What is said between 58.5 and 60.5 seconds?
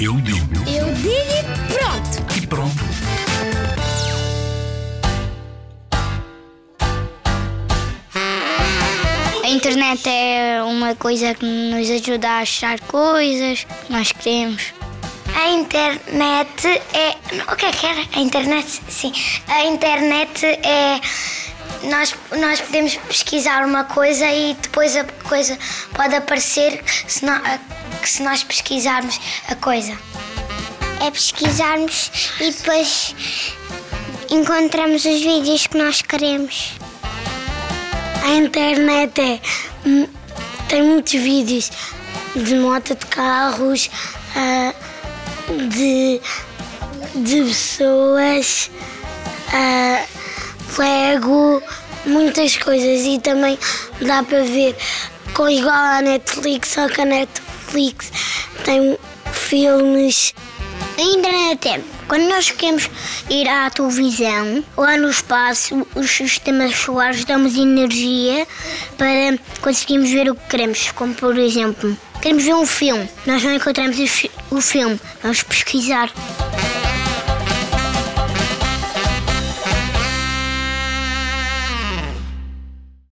tem filmes.